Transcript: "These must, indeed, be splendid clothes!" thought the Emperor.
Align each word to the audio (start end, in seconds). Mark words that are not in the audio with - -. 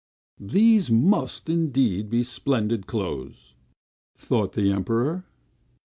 "These 0.39 0.89
must, 0.89 1.47
indeed, 1.47 2.09
be 2.09 2.23
splendid 2.23 2.87
clothes!" 2.87 3.53
thought 4.17 4.53
the 4.53 4.71
Emperor. 4.71 5.27